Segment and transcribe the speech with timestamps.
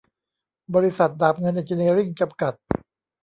[0.73, 2.53] บริษัท ดาบเงินเอ็นจิเนียริ่ง จำกัด